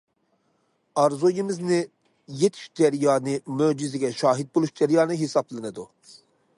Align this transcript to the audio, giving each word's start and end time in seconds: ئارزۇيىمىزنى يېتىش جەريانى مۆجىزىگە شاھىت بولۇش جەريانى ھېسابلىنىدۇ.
ئارزۇيىمىزنى 1.01 1.79
يېتىش 2.39 2.65
جەريانى 2.81 3.37
مۆجىزىگە 3.61 4.13
شاھىت 4.23 4.53
بولۇش 4.57 4.77
جەريانى 4.83 5.21
ھېسابلىنىدۇ. 5.25 5.89